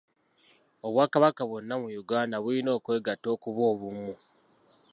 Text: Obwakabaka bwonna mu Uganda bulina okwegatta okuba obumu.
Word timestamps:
Obwakabaka 0.87 1.41
bwonna 1.49 1.73
mu 1.81 1.87
Uganda 2.03 2.35
bulina 2.43 2.69
okwegatta 2.77 3.27
okuba 3.35 3.61
obumu. 3.71 4.11